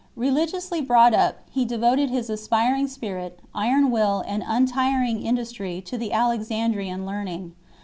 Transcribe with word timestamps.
Religiously 0.15 0.81
brought 0.81 1.13
up, 1.13 1.41
he 1.51 1.63
devoted 1.63 2.09
his 2.09 2.27
aspiring 2.27 2.87
spirit, 2.87 3.39
iron 3.53 3.91
will, 3.91 4.23
and 4.25 4.43
untiring 4.47 5.23
industry 5.23 5.79
to 5.79 5.95
the 5.95 6.11
Alexandrian 6.11 7.05
learning. 7.05 7.53